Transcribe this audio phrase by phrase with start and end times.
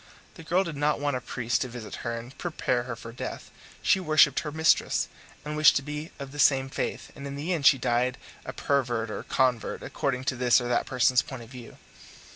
[0.33, 3.51] The girl did not want a priest to visit her and prepare her for death;
[3.83, 5.07] she worshipped her mistress,
[5.45, 8.51] and wished to be of the same faith, and in the end she died a
[8.51, 11.77] pervert or convert, according to this or that person's point of view.